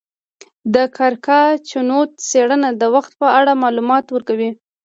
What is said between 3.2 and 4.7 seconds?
په اړه معلومات ورکوي.